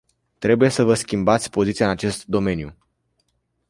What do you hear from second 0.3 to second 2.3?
Trebuie să vă schimbați poziția în acest